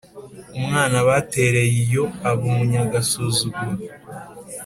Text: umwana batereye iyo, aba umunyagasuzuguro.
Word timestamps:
umwana 0.57 0.97
batereye 1.07 1.75
iyo, 1.83 2.03
aba 2.29 2.41
umunyagasuzuguro. 2.49 3.83